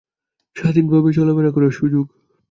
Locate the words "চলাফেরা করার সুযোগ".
1.13-2.05